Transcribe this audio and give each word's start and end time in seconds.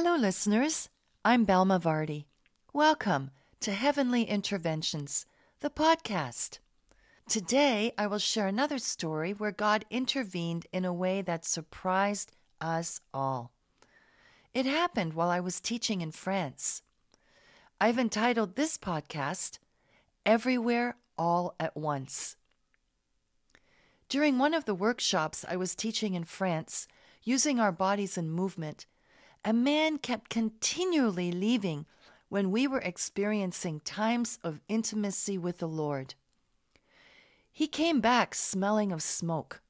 Hello, 0.00 0.14
listeners. 0.14 0.88
I'm 1.24 1.44
Belma 1.44 1.82
Vardy. 1.82 2.26
Welcome 2.72 3.32
to 3.58 3.72
Heavenly 3.72 4.22
Interventions, 4.22 5.26
the 5.58 5.70
podcast. 5.70 6.60
Today, 7.28 7.90
I 7.98 8.06
will 8.06 8.20
share 8.20 8.46
another 8.46 8.78
story 8.78 9.32
where 9.32 9.50
God 9.50 9.84
intervened 9.90 10.68
in 10.72 10.84
a 10.84 10.92
way 10.94 11.20
that 11.22 11.44
surprised 11.44 12.30
us 12.60 13.00
all. 13.12 13.50
It 14.54 14.66
happened 14.66 15.14
while 15.14 15.30
I 15.30 15.40
was 15.40 15.58
teaching 15.58 16.00
in 16.00 16.12
France. 16.12 16.82
I've 17.80 17.98
entitled 17.98 18.54
this 18.54 18.78
podcast, 18.78 19.58
Everywhere 20.24 20.94
All 21.18 21.56
at 21.58 21.76
Once. 21.76 22.36
During 24.08 24.38
one 24.38 24.54
of 24.54 24.64
the 24.64 24.76
workshops 24.76 25.44
I 25.48 25.56
was 25.56 25.74
teaching 25.74 26.14
in 26.14 26.22
France, 26.22 26.86
using 27.24 27.58
our 27.58 27.72
bodies 27.72 28.16
in 28.16 28.30
movement, 28.30 28.86
a 29.44 29.52
man 29.52 29.98
kept 29.98 30.30
continually 30.30 31.32
leaving 31.32 31.86
when 32.28 32.50
we 32.50 32.66
were 32.66 32.80
experiencing 32.80 33.80
times 33.80 34.38
of 34.44 34.60
intimacy 34.68 35.38
with 35.38 35.58
the 35.58 35.68
Lord. 35.68 36.14
He 37.50 37.66
came 37.66 38.00
back 38.00 38.34
smelling 38.34 38.92
of 38.92 39.02
smoke. 39.02 39.62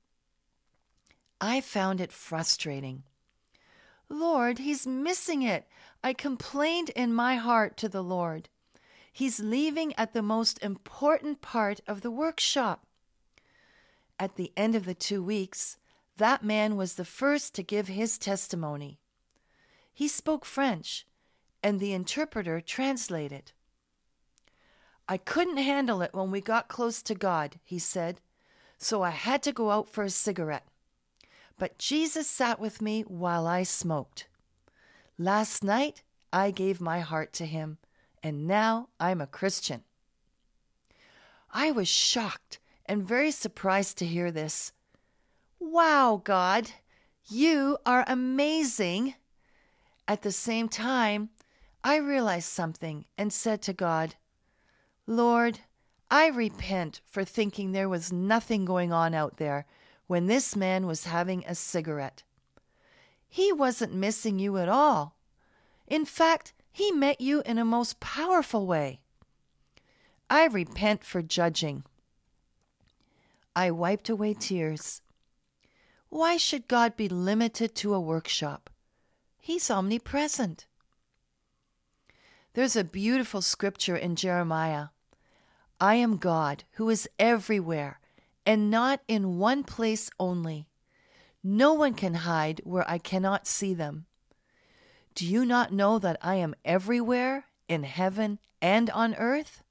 I 1.41 1.60
found 1.60 2.00
it 2.00 2.12
frustrating. 2.12 3.04
Lord, 4.08 4.58
he's 4.58 4.86
missing 4.86 5.42
it. 5.42 5.69
I 6.02 6.12
complained 6.12 6.91
in 6.91 7.14
my 7.14 7.36
heart 7.36 7.77
to 7.78 7.88
the 7.88 8.02
Lord. 8.02 8.48
He's 9.12 9.41
leaving 9.41 9.94
at 9.96 10.12
the 10.12 10.22
most 10.22 10.62
important 10.62 11.41
part 11.41 11.80
of 11.86 12.00
the 12.00 12.10
workshop. 12.10 12.86
At 14.19 14.36
the 14.36 14.52
end 14.56 14.74
of 14.74 14.84
the 14.84 14.94
two 14.94 15.22
weeks, 15.22 15.77
that 16.16 16.44
man 16.44 16.77
was 16.77 16.94
the 16.94 17.05
first 17.05 17.55
to 17.55 17.62
give 17.62 17.88
his 17.88 18.19
testimony. 18.19 18.98
He 19.98 20.06
spoke 20.06 20.44
French, 20.44 21.08
and 21.60 21.80
the 21.80 21.92
interpreter 21.92 22.60
translated. 22.60 23.50
I 25.08 25.16
couldn't 25.16 25.56
handle 25.56 26.02
it 26.02 26.14
when 26.14 26.30
we 26.30 26.40
got 26.40 26.68
close 26.68 27.02
to 27.02 27.16
God, 27.16 27.58
he 27.64 27.80
said, 27.80 28.20
so 28.78 29.02
I 29.02 29.10
had 29.10 29.42
to 29.42 29.52
go 29.52 29.72
out 29.72 29.88
for 29.88 30.05
a 30.05 30.10
cigarette. 30.10 30.68
But 31.58 31.78
Jesus 31.78 32.30
sat 32.30 32.60
with 32.60 32.80
me 32.80 33.02
while 33.08 33.48
I 33.48 33.64
smoked. 33.64 34.28
Last 35.18 35.64
night, 35.64 36.05
I 36.33 36.52
gave 36.52 36.80
my 36.80 37.00
heart 37.00 37.33
to 37.33 37.44
him, 37.44 37.78
and 38.22 38.46
now 38.46 38.90
I'm 39.00 39.20
a 39.20 39.27
Christian. 39.27 39.83
I 41.52 41.72
was 41.72 41.88
shocked 41.88 42.60
and 42.86 43.02
very 43.02 43.33
surprised 43.33 43.98
to 43.98 44.06
hear 44.06 44.30
this. 44.30 44.72
Wow, 45.58 46.20
God, 46.22 46.70
you 47.28 47.78
are 47.84 48.05
amazing. 48.06 49.16
At 50.09 50.23
the 50.23 50.33
same 50.33 50.70
time, 50.70 51.28
I 51.84 51.97
realized 51.97 52.48
something 52.48 53.05
and 53.19 53.31
said 53.31 53.61
to 53.62 53.75
God, 53.75 54.14
Lord, 55.06 55.61
I 56.11 56.28
repent 56.28 57.03
for 57.05 57.25
thinking 57.25 57.73
there 57.73 57.91
was 57.91 58.11
nothing 58.11 58.64
going 58.64 58.91
on 58.91 59.12
out 59.12 59.36
there 59.36 59.67
when 60.06 60.27
this 60.27 60.56
man 60.56 60.86
was 60.86 61.05
having 61.05 61.45
a 61.45 61.55
cigarette. 61.55 62.23
He 63.29 63.53
wasn't 63.53 63.92
missing 63.92 64.39
you 64.39 64.56
at 64.56 64.70
all. 64.70 65.14
In 65.86 66.06
fact, 66.06 66.55
he 66.73 66.91
met 66.91 67.20
you 67.20 67.42
in 67.45 67.59
a 67.59 67.64
most 67.64 68.01
powerful 68.01 68.67
way. 68.67 69.01
I 70.31 70.47
repent 70.47 71.05
for 71.05 71.20
judging. 71.20 71.84
I 73.55 73.70
wiped 73.70 74.09
away 74.09 74.33
tears. 74.33 75.03
Why 76.09 76.39
should 76.39 76.67
God 76.67 76.97
be 76.97 77.11
limited 77.11 77.75
to 77.77 77.92
a 77.92 78.01
workshop? 78.01 78.70
He's 79.41 79.70
omnipresent. 79.70 80.67
There's 82.55 82.77
a 82.77 82.84
beautiful 82.84 83.41
scripture 83.42 83.97
in 83.97 84.17
Jeremiah 84.17 84.89
I 85.80 85.95
am 85.95 86.17
God 86.17 86.64
who 86.72 86.89
is 86.91 87.08
everywhere 87.19 88.00
and 88.45 88.70
not 88.70 89.01
in 89.07 89.39
one 89.39 89.62
place 89.62 90.11
only. 90.18 90.67
No 91.45 91.73
one 91.73 91.95
can 91.95 92.14
hide 92.14 92.61
where 92.64 92.89
I 92.90 92.98
cannot 92.98 93.46
see 93.46 93.74
them. 93.74 94.07
Do 95.14 95.27
you 95.27 95.45
not 95.45 95.73
know 95.73 95.98
that 95.98 96.18
I 96.20 96.36
am 96.36 96.55
everywhere 96.64 97.45
in 97.68 97.85
heaven 97.85 98.39
and 98.61 98.91
on 98.91 99.14
earth? 99.14 99.62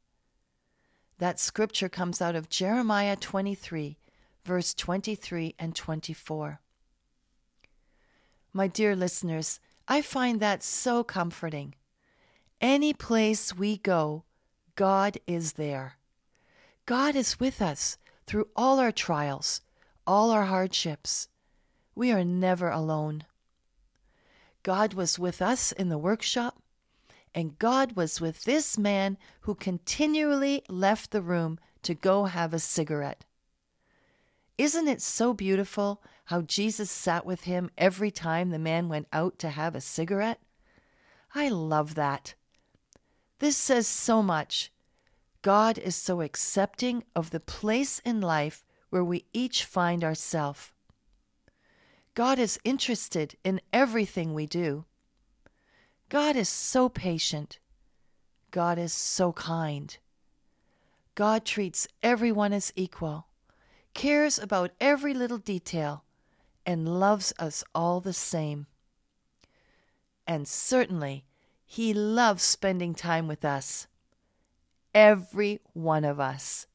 That 1.18 1.40
scripture 1.40 1.90
comes 1.90 2.22
out 2.22 2.36
of 2.36 2.50
Jeremiah 2.50 3.16
23, 3.16 3.98
verse 4.46 4.74
23 4.74 5.56
and 5.58 5.76
24. 5.76 6.62
My 8.54 8.68
dear 8.68 8.96
listeners, 8.96 9.60
I 9.88 10.02
find 10.02 10.40
that 10.40 10.64
so 10.64 11.04
comforting. 11.04 11.76
Any 12.60 12.94
place 12.94 13.56
we 13.56 13.78
go, 13.78 14.24
God 14.76 15.18
is 15.26 15.54
there. 15.54 15.98
God 16.86 17.16
is 17.16 17.40
with 17.40 17.62
us 17.62 17.98
through 18.26 18.48
all 18.56 18.80
our 18.80 18.92
trials, 18.92 19.62
all 20.06 20.32
our 20.32 20.46
hardships. 20.46 21.28
We 21.96 22.12
are 22.12 22.26
never 22.26 22.70
alone. 22.70 23.24
God 24.64 24.94
was 24.94 25.18
with 25.18 25.42
us 25.42 25.72
in 25.72 25.90
the 25.90 25.98
workshop 25.98 26.62
and 27.38 27.60
God 27.60 27.92
was 27.92 28.20
with 28.20 28.46
this 28.46 28.80
man 28.80 29.16
who 29.42 29.54
continually 29.54 30.64
left 30.68 31.12
the 31.12 31.22
room 31.22 31.60
to 31.84 31.94
go 31.94 32.26
have 32.26 32.52
a 32.52 32.58
cigarette. 32.58 33.26
Isn't 34.58 34.88
it 34.88 35.02
so 35.02 35.34
beautiful 35.34 36.02
how 36.26 36.42
Jesus 36.42 36.90
sat 36.90 37.26
with 37.26 37.44
him 37.44 37.70
every 37.78 38.10
time 38.12 38.50
the 38.50 38.60
man 38.60 38.90
went 38.90 39.08
out 39.14 39.38
to 39.40 39.50
have 39.50 39.76
a 39.76 39.82
cigarette? 39.82 40.42
I 41.36 41.50
love 41.50 41.96
that. 41.96 42.34
This 43.40 43.56
says 43.56 43.88
so 43.88 44.24
much. 44.24 44.72
God 45.44 45.78
is 45.78 45.96
so 45.96 46.22
accepting 46.22 47.04
of 47.16 47.30
the 47.30 47.40
place 47.40 48.00
in 48.04 48.20
life 48.20 48.66
where 48.90 49.04
we 49.04 49.26
each 49.32 49.64
find 49.64 50.04
ourselves. 50.04 50.72
God 52.16 52.40
is 52.40 52.60
interested 52.64 53.36
in 53.44 53.62
everything 53.72 54.34
we 54.34 54.48
do. 54.48 54.86
God 56.10 56.36
is 56.36 56.50
so 56.50 56.90
patient. 56.90 57.60
God 58.50 58.80
is 58.80 58.92
so 58.92 59.34
kind. 59.34 59.96
God 61.14 61.46
treats 61.46 61.88
everyone 62.02 62.54
as 62.54 62.74
equal, 62.76 63.27
cares 63.98 64.40
about 64.40 64.72
every 64.80 65.14
little 65.14 65.38
detail, 65.38 66.06
and 66.66 67.00
loves 67.00 67.34
us 67.38 67.64
all 67.76 68.00
the 68.00 68.14
same. 68.14 68.68
And 70.26 70.48
certainly, 70.48 71.26
He 71.66 71.94
loves 71.94 72.44
spending 72.44 72.96
time 72.96 73.28
with 73.28 73.44
us. 73.44 73.88
Every 74.94 75.60
one 75.74 76.06
of 76.06 76.20
us. 76.20 76.68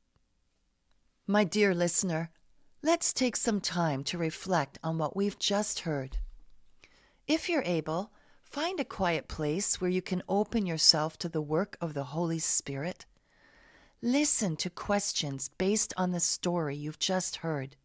My 1.27 1.44
dear 1.44 1.75
listener, 1.75 2.31
let's 2.83 3.15
take 3.15 3.37
some 3.37 3.60
time 3.60 4.04
to 4.04 4.19
reflect 4.19 4.78
on 4.84 4.99
what 4.99 5.16
we've 5.16 5.39
just 5.39 5.81
heard. 5.81 6.19
If 7.27 7.49
you're 7.49 7.65
able, 7.65 8.12
Find 8.53 8.78
a 8.78 8.84
quiet 8.84 9.28
place 9.28 9.81
where 9.81 9.89
you 9.89 10.03
can 10.03 10.22
open 10.28 10.66
yourself 10.66 11.16
to 11.21 11.28
the 11.31 11.41
work 11.41 11.78
of 11.81 11.94
the 11.94 12.04
Holy 12.04 12.39
Spirit. 12.39 13.06
Listen 14.05 14.57
to 14.57 14.69
questions 14.69 15.49
based 15.59 15.95
on 15.97 16.11
the 16.11 16.19
story 16.19 16.75
you've 16.75 16.99
just 16.99 17.37
heard. 17.37 17.77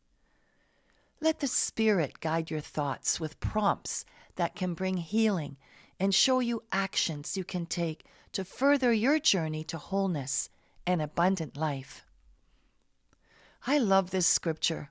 Let 1.21 1.41
the 1.41 1.47
Spirit 1.47 2.19
guide 2.21 2.49
your 2.49 2.59
thoughts 2.59 3.19
with 3.19 3.39
prompts 3.39 4.03
that 4.35 4.55
can 4.55 4.73
bring 4.73 4.97
healing 4.97 5.57
and 5.99 6.15
show 6.15 6.39
you 6.39 6.63
actions 6.71 7.37
you 7.37 7.43
can 7.43 7.67
take 7.67 8.03
to 8.31 8.43
further 8.43 8.91
your 8.91 9.19
journey 9.19 9.63
to 9.65 9.77
wholeness 9.77 10.49
and 10.87 11.03
abundant 11.03 11.55
life. 11.55 12.03
I 13.67 13.77
love 13.77 14.09
this 14.09 14.25
scripture. 14.25 14.89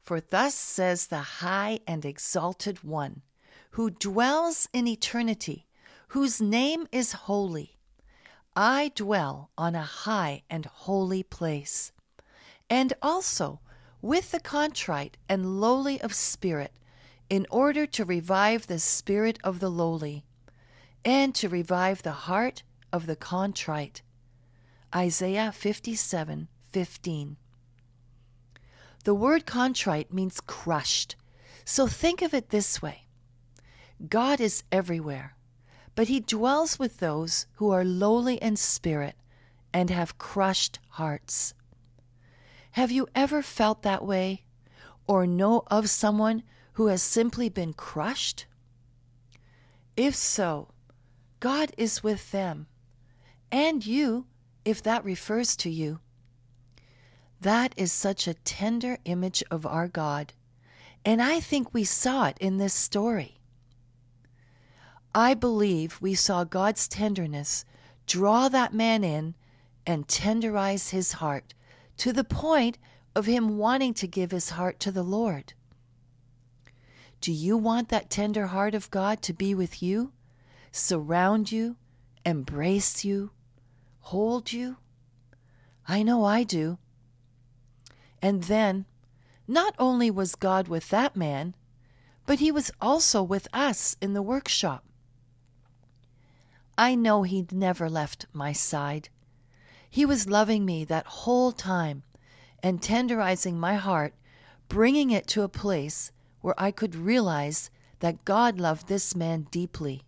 For 0.00 0.20
thus 0.20 0.56
says 0.56 1.06
the 1.06 1.18
high 1.18 1.78
and 1.86 2.04
exalted 2.04 2.82
one 2.82 3.22
who 3.72 3.90
dwells 3.90 4.68
in 4.72 4.88
eternity, 4.88 5.66
whose 6.08 6.40
name 6.40 6.88
is 6.90 7.12
holy. 7.12 7.77
I 8.60 8.90
dwell 8.96 9.52
on 9.56 9.76
a 9.76 9.84
high 9.84 10.42
and 10.50 10.66
holy 10.66 11.22
place, 11.22 11.92
and 12.68 12.92
also 13.00 13.60
with 14.02 14.32
the 14.32 14.40
contrite 14.40 15.16
and 15.28 15.60
lowly 15.60 16.00
of 16.00 16.12
spirit, 16.12 16.72
in 17.30 17.46
order 17.50 17.86
to 17.86 18.04
revive 18.04 18.66
the 18.66 18.80
spirit 18.80 19.38
of 19.44 19.60
the 19.60 19.70
lowly, 19.70 20.24
and 21.04 21.36
to 21.36 21.48
revive 21.48 22.02
the 22.02 22.26
heart 22.26 22.64
of 22.92 23.06
the 23.06 23.14
contrite. 23.14 24.02
Isaiah 24.92 25.52
57 25.52 26.48
15. 26.72 27.36
The 29.04 29.14
word 29.14 29.46
contrite 29.46 30.12
means 30.12 30.40
crushed, 30.40 31.14
so 31.64 31.86
think 31.86 32.22
of 32.22 32.34
it 32.34 32.48
this 32.48 32.82
way 32.82 33.06
God 34.08 34.40
is 34.40 34.64
everywhere, 34.72 35.36
but 35.98 36.06
He 36.06 36.20
dwells 36.20 36.78
with 36.78 36.98
those 36.98 37.46
who 37.54 37.72
are 37.72 37.84
lowly 37.84 38.36
in 38.36 38.54
spirit 38.54 39.16
and 39.72 39.90
have 39.90 40.16
crushed 40.16 40.78
hearts. 40.90 41.54
Have 42.70 42.92
you 42.92 43.08
ever 43.16 43.42
felt 43.42 43.82
that 43.82 44.04
way 44.04 44.44
or 45.08 45.26
know 45.26 45.64
of 45.66 45.90
someone 45.90 46.44
who 46.74 46.86
has 46.86 47.02
simply 47.02 47.48
been 47.48 47.72
crushed? 47.72 48.46
If 49.96 50.14
so, 50.14 50.68
God 51.40 51.72
is 51.76 52.00
with 52.00 52.30
them, 52.30 52.68
and 53.50 53.84
you, 53.84 54.26
if 54.64 54.80
that 54.84 55.04
refers 55.04 55.56
to 55.56 55.68
you. 55.68 55.98
That 57.40 57.74
is 57.76 57.90
such 57.90 58.28
a 58.28 58.34
tender 58.34 58.98
image 59.04 59.42
of 59.50 59.66
our 59.66 59.88
God, 59.88 60.32
and 61.04 61.20
I 61.20 61.40
think 61.40 61.74
we 61.74 61.82
saw 61.82 62.26
it 62.26 62.38
in 62.38 62.58
this 62.58 62.72
story. 62.72 63.37
I 65.18 65.34
believe 65.34 66.00
we 66.00 66.14
saw 66.14 66.44
God's 66.44 66.86
tenderness 66.86 67.64
draw 68.06 68.48
that 68.50 68.72
man 68.72 69.02
in 69.02 69.34
and 69.84 70.06
tenderize 70.06 70.90
his 70.90 71.14
heart 71.14 71.54
to 71.96 72.12
the 72.12 72.22
point 72.22 72.78
of 73.16 73.26
him 73.26 73.58
wanting 73.58 73.94
to 73.94 74.06
give 74.06 74.30
his 74.30 74.50
heart 74.50 74.78
to 74.78 74.92
the 74.92 75.02
Lord. 75.02 75.54
Do 77.20 77.32
you 77.32 77.56
want 77.56 77.88
that 77.88 78.10
tender 78.10 78.46
heart 78.46 78.76
of 78.76 78.92
God 78.92 79.20
to 79.22 79.32
be 79.32 79.56
with 79.56 79.82
you, 79.82 80.12
surround 80.70 81.50
you, 81.50 81.74
embrace 82.24 83.04
you, 83.04 83.32
hold 83.98 84.52
you? 84.52 84.76
I 85.88 86.04
know 86.04 86.24
I 86.24 86.44
do. 86.44 86.78
And 88.22 88.44
then, 88.44 88.86
not 89.48 89.74
only 89.80 90.12
was 90.12 90.36
God 90.36 90.68
with 90.68 90.90
that 90.90 91.16
man, 91.16 91.56
but 92.24 92.38
he 92.38 92.52
was 92.52 92.70
also 92.80 93.20
with 93.20 93.48
us 93.52 93.96
in 94.00 94.12
the 94.12 94.22
workshop. 94.22 94.84
I 96.78 96.94
know 96.94 97.24
he'd 97.24 97.50
never 97.50 97.90
left 97.90 98.26
my 98.32 98.52
side. 98.52 99.08
He 99.90 100.06
was 100.06 100.28
loving 100.28 100.64
me 100.64 100.84
that 100.84 101.06
whole 101.06 101.50
time 101.50 102.04
and 102.62 102.80
tenderizing 102.80 103.54
my 103.54 103.74
heart, 103.74 104.14
bringing 104.68 105.10
it 105.10 105.26
to 105.28 105.42
a 105.42 105.48
place 105.48 106.12
where 106.40 106.54
I 106.56 106.70
could 106.70 106.94
realize 106.94 107.70
that 107.98 108.24
God 108.24 108.60
loved 108.60 108.86
this 108.86 109.16
man 109.16 109.48
deeply. 109.50 110.04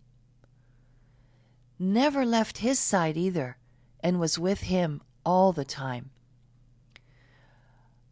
Never 1.77 2.25
left 2.25 2.59
his 2.59 2.79
side 2.79 3.17
either, 3.17 3.57
and 3.99 4.17
was 4.17 4.39
with 4.39 4.61
him 4.61 5.01
all 5.25 5.51
the 5.51 5.65
time. 5.65 6.11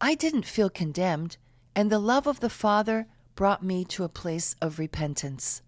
I 0.01 0.15
didn't 0.15 0.45
feel 0.45 0.69
condemned, 0.69 1.37
and 1.75 1.89
the 1.89 1.99
love 1.99 2.27
of 2.27 2.41
the 2.41 2.49
Father 2.49 3.07
brought 3.35 3.63
me 3.63 3.85
to 3.85 4.03
a 4.03 4.09
place 4.09 4.55
of 4.61 4.79
repentance. 4.79 5.61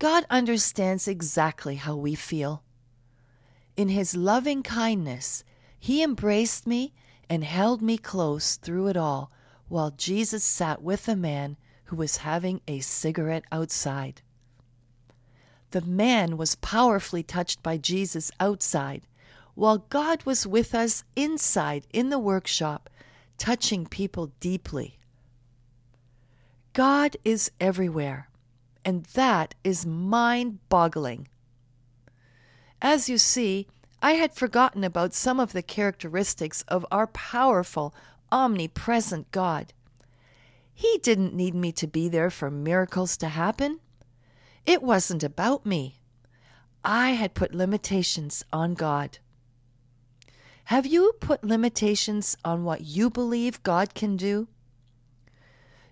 God 0.00 0.24
understands 0.30 1.06
exactly 1.06 1.76
how 1.76 1.94
we 1.94 2.14
feel. 2.14 2.62
In 3.76 3.90
His 3.90 4.16
loving 4.16 4.62
kindness, 4.62 5.44
He 5.78 6.02
embraced 6.02 6.66
me 6.66 6.94
and 7.28 7.44
held 7.44 7.82
me 7.82 7.98
close 7.98 8.56
through 8.56 8.88
it 8.88 8.96
all 8.96 9.30
while 9.68 9.90
Jesus 9.90 10.42
sat 10.42 10.80
with 10.80 11.06
a 11.06 11.14
man 11.14 11.58
who 11.84 11.96
was 11.96 12.16
having 12.16 12.62
a 12.66 12.80
cigarette 12.80 13.44
outside. 13.52 14.22
The 15.72 15.82
man 15.82 16.38
was 16.38 16.54
powerfully 16.54 17.22
touched 17.22 17.62
by 17.62 17.76
Jesus 17.76 18.30
outside, 18.40 19.02
while 19.54 19.84
God 19.90 20.24
was 20.24 20.46
with 20.46 20.74
us 20.74 21.04
inside 21.14 21.86
in 21.92 22.08
the 22.08 22.18
workshop, 22.18 22.88
touching 23.36 23.84
people 23.84 24.32
deeply. 24.40 24.98
God 26.72 27.18
is 27.22 27.50
everywhere, 27.60 28.29
and 28.84 29.04
that 29.14 29.54
is 29.62 29.84
mind 29.86 30.58
boggling. 30.68 31.28
As 32.82 33.08
you 33.08 33.18
see, 33.18 33.66
I 34.02 34.12
had 34.12 34.34
forgotten 34.34 34.84
about 34.84 35.12
some 35.12 35.38
of 35.38 35.52
the 35.52 35.62
characteristics 35.62 36.62
of 36.68 36.86
our 36.90 37.06
powerful, 37.06 37.94
omnipresent 38.32 39.30
God. 39.30 39.72
He 40.72 40.98
didn't 41.02 41.34
need 41.34 41.54
me 41.54 41.72
to 41.72 41.86
be 41.86 42.08
there 42.08 42.30
for 42.30 42.50
miracles 42.50 43.18
to 43.18 43.28
happen. 43.28 43.80
It 44.64 44.82
wasn't 44.82 45.22
about 45.22 45.66
me. 45.66 46.00
I 46.82 47.10
had 47.10 47.34
put 47.34 47.54
limitations 47.54 48.42
on 48.52 48.72
God. 48.72 49.18
Have 50.64 50.86
you 50.86 51.12
put 51.20 51.44
limitations 51.44 52.36
on 52.44 52.64
what 52.64 52.82
you 52.82 53.10
believe 53.10 53.62
God 53.62 53.92
can 53.92 54.16
do? 54.16 54.48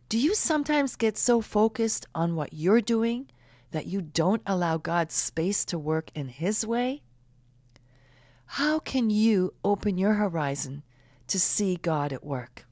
Do 0.08 0.18
you 0.18 0.34
sometimes 0.34 0.96
get 0.96 1.18
so 1.18 1.42
focused 1.42 2.06
on 2.14 2.34
what 2.34 2.54
you're 2.54 2.80
doing 2.80 3.28
that 3.72 3.86
you 3.86 4.00
don't 4.00 4.40
allow 4.46 4.78
God's 4.78 5.14
space 5.14 5.66
to 5.66 5.78
work 5.78 6.10
in 6.14 6.28
His 6.28 6.66
way? 6.66 7.02
How 8.46 8.78
can 8.78 9.10
you 9.10 9.52
open 9.62 9.98
your 9.98 10.14
horizon 10.14 10.82
to 11.26 11.38
see 11.38 11.76
God 11.76 12.14
at 12.14 12.24
work? 12.24 12.66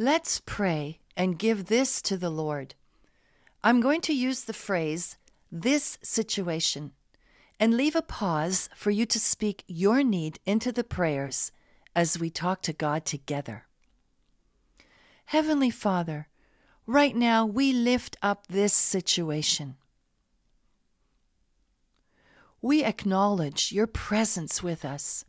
Let's 0.00 0.42
pray 0.44 0.98
and 1.16 1.38
give 1.38 1.66
this 1.66 2.02
to 2.02 2.16
the 2.16 2.30
Lord. 2.30 2.74
I'm 3.62 3.80
going 3.80 4.00
to 4.02 4.12
use 4.12 4.42
the 4.42 4.52
phrase, 4.52 5.16
this 5.52 5.96
situation, 6.02 6.90
and 7.60 7.76
leave 7.76 7.94
a 7.94 8.02
pause 8.02 8.68
for 8.74 8.90
you 8.90 9.06
to 9.06 9.20
speak 9.20 9.62
your 9.68 10.02
need 10.02 10.40
into 10.44 10.72
the 10.72 10.82
prayers 10.82 11.52
as 11.94 12.18
we 12.18 12.30
talk 12.30 12.62
to 12.62 12.72
God 12.72 13.04
together. 13.04 13.66
Heavenly 15.30 15.70
Father, 15.70 16.26
right 16.88 17.14
now 17.14 17.46
we 17.46 17.72
lift 17.72 18.16
up 18.20 18.48
this 18.48 18.72
situation. 18.72 19.76
We 22.60 22.82
acknowledge 22.82 23.70
your 23.70 23.86
presence 23.86 24.60
with 24.60 24.84
us. 24.84 25.24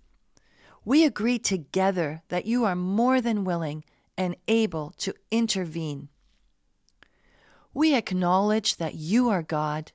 We 0.83 1.05
agree 1.05 1.37
together 1.37 2.23
that 2.29 2.47
you 2.47 2.65
are 2.65 2.75
more 2.75 3.21
than 3.21 3.43
willing 3.43 3.83
and 4.17 4.35
able 4.47 4.91
to 4.97 5.13
intervene. 5.29 6.09
We 7.71 7.93
acknowledge 7.93 8.77
that 8.77 8.95
you 8.95 9.29
are 9.29 9.43
God. 9.43 9.91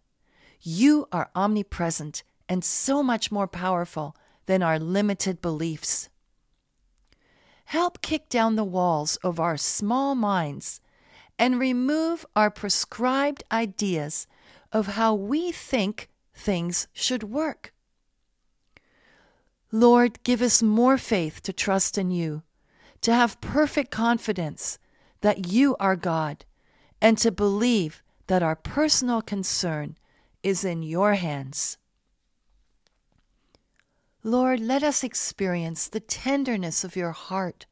You 0.61 1.09
are 1.11 1.33
omnipresent 1.35 2.23
and 2.49 2.63
so 2.63 3.03
much 3.03 3.33
more 3.33 3.49
powerful 3.49 4.15
than 4.47 4.63
our 4.63 4.79
limited 4.79 5.43
beliefs. 5.43 6.11
Help 7.67 8.01
kick 8.01 8.29
down 8.29 8.55
the 8.55 8.65
walls 8.65 9.17
of 9.17 9.41
our 9.41 9.57
small 9.57 10.15
minds 10.15 10.81
and 11.39 11.59
remove 11.59 12.25
our 12.35 12.51
prescribed 12.51 13.43
ideas 13.51 14.27
of 14.73 14.87
how 14.89 15.15
we 15.15 15.53
think 15.53 16.09
things 16.33 16.87
should 16.93 17.23
work. 17.25 17.73
Lord, 19.73 20.23
give 20.23 20.43
us 20.43 20.63
more 20.63 20.97
faith 20.97 21.43
to 21.43 21.53
trust 21.53 21.99
in 21.99 22.11
you, 22.11 22.43
to 23.01 23.13
have 23.13 23.41
perfect 23.41 23.91
confidence 23.91 24.79
that 25.21 25.49
you 25.49 25.77
are 25.81 25.97
God, 25.97 26.45
and 27.01 27.19
to 27.19 27.33
believe 27.33 28.03
that 28.29 28.43
our 28.43 28.57
personal 28.57 29.23
concern 29.23 29.97
is 30.43 30.65
in 30.65 30.83
your 30.83 31.15
hands. 31.15 31.79
Lord, 34.27 34.59
let 34.59 34.83
us 34.83 35.05
experience 35.05 35.87
the 35.87 36.01
tenderness 36.01 36.83
of 36.83 36.97
your 36.97 37.13
heart, 37.13 37.65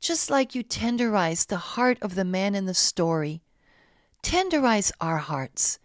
just 0.00 0.28
like 0.28 0.54
you 0.54 0.62
tenderized 0.62 1.46
the 1.46 1.56
heart 1.56 1.96
of 2.02 2.14
the 2.14 2.26
man 2.26 2.54
in 2.54 2.66
the 2.66 2.74
story. 2.74 3.40
Tenderize 4.22 4.92
our 5.00 5.16
hearts 5.16 5.78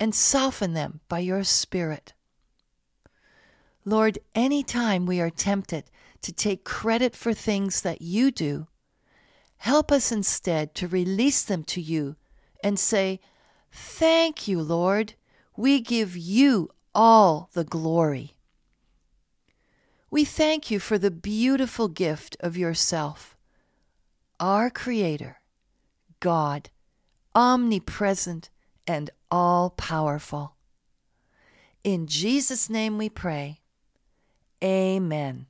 and 0.00 0.14
soften 0.14 0.72
them 0.72 1.00
by 1.10 1.18
your 1.18 1.44
Spirit. 1.44 2.14
Lord, 3.84 4.18
any 4.34 4.62
time 4.62 5.04
we 5.04 5.20
are 5.20 5.28
tempted 5.28 5.90
to 6.22 6.32
take 6.32 6.64
credit 6.64 7.14
for 7.14 7.34
things 7.34 7.82
that 7.82 8.00
you 8.00 8.30
do, 8.30 8.66
help 9.58 9.92
us 9.92 10.10
instead 10.10 10.74
to 10.76 10.88
release 10.88 11.42
them 11.44 11.64
to 11.64 11.82
you 11.82 12.16
and 12.64 12.78
say, 12.78 13.20
Thank 13.70 14.48
you, 14.48 14.62
Lord. 14.62 15.12
We 15.54 15.82
give 15.82 16.16
you 16.16 16.70
all 16.94 17.50
the 17.52 17.64
glory. 17.64 18.37
We 20.10 20.24
thank 20.24 20.70
you 20.70 20.80
for 20.80 20.96
the 20.96 21.10
beautiful 21.10 21.86
gift 21.88 22.36
of 22.40 22.56
yourself, 22.56 23.36
our 24.40 24.70
Creator, 24.70 25.40
God, 26.20 26.70
omnipresent 27.34 28.48
and 28.86 29.10
all 29.30 29.68
powerful. 29.68 30.54
In 31.84 32.06
Jesus' 32.06 32.70
name 32.70 32.96
we 32.96 33.10
pray. 33.10 33.60
Amen. 34.64 35.46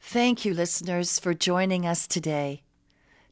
Thank 0.00 0.44
you, 0.44 0.52
listeners, 0.52 1.18
for 1.18 1.32
joining 1.32 1.86
us 1.86 2.06
today. 2.06 2.62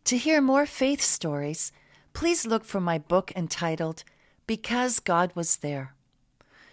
To 0.04 0.16
hear 0.16 0.40
more 0.40 0.64
faith 0.64 1.02
stories, 1.02 1.70
please 2.14 2.46
look 2.46 2.64
for 2.64 2.80
my 2.80 2.96
book 2.96 3.30
entitled 3.36 4.04
Because 4.46 5.00
God 5.00 5.32
Was 5.34 5.56
There. 5.56 5.94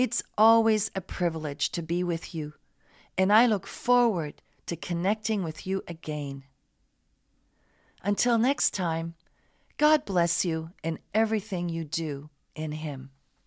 it's 0.00 0.22
always 0.38 0.90
a 0.94 1.02
privilege 1.02 1.68
to 1.72 1.82
be 1.82 2.02
with 2.02 2.34
you, 2.34 2.54
and 3.18 3.30
I 3.30 3.44
look 3.44 3.66
forward 3.66 4.40
to 4.64 4.74
connecting 4.74 5.42
with 5.42 5.66
you 5.66 5.82
again. 5.86 6.44
Until 8.02 8.38
next 8.38 8.70
time, 8.70 9.12
God 9.76 10.06
bless 10.06 10.42
you 10.42 10.70
in 10.82 11.00
everything 11.12 11.68
you 11.68 11.84
do 11.84 12.30
in 12.54 12.72
Him. 12.72 13.10